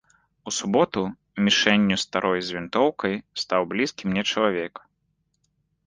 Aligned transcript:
У 0.51 0.53
суботу 0.59 1.01
мішэнню 1.49 1.95
старой 2.05 2.41
з 2.49 2.57
вінтоўкай 2.59 3.13
стаў 3.45 3.61
блізкі 3.75 4.03
мне 4.15 4.21
чалавек. 4.31 4.73